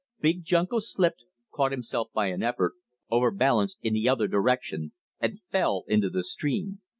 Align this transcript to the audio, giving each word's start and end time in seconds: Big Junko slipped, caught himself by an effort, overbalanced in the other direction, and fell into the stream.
Big 0.19 0.43
Junko 0.43 0.79
slipped, 0.79 1.25
caught 1.53 1.69
himself 1.71 2.09
by 2.11 2.25
an 2.29 2.41
effort, 2.41 2.73
overbalanced 3.11 3.77
in 3.83 3.93
the 3.93 4.09
other 4.09 4.27
direction, 4.27 4.93
and 5.19 5.39
fell 5.51 5.83
into 5.87 6.09
the 6.09 6.23
stream. 6.23 6.81